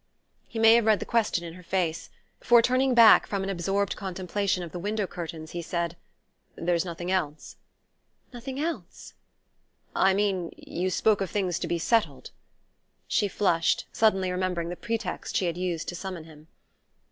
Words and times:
He 0.47 0.57
may 0.57 0.73
have 0.73 0.87
read 0.87 0.99
the 0.99 1.05
question 1.05 1.43
in 1.43 1.53
her 1.53 1.61
face, 1.61 2.09
for 2.39 2.59
turning 2.63 2.95
back 2.95 3.27
from 3.27 3.43
an 3.43 3.51
absorbed 3.51 3.95
contemplation 3.95 4.63
of 4.63 4.71
the 4.71 4.79
window 4.79 5.05
curtains 5.05 5.51
he 5.51 5.61
said: 5.61 5.95
"There's 6.55 6.83
nothing 6.83 7.11
else?" 7.11 7.57
"Nothing 8.33 8.59
else?" 8.59 9.13
"I 9.95 10.15
mean: 10.15 10.49
you 10.57 10.89
spoke 10.89 11.21
of 11.21 11.29
things 11.29 11.59
to 11.59 11.67
be 11.67 11.77
settled" 11.77 12.31
She 13.15 13.27
flushed, 13.27 13.85
suddenly 13.93 14.31
remembering 14.31 14.69
the 14.69 14.75
pretext 14.75 15.35
she 15.35 15.45
had 15.45 15.55
used 15.55 15.87
to 15.89 15.95
summon 15.95 16.23
him. 16.23 16.47